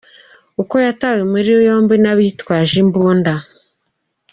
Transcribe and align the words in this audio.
Uko 0.61 0.75
yatawe 0.85 1.21
muri 1.31 1.49
yombi 1.67 1.95
n’abitwaje 2.03 2.75
imbunda 2.83 3.33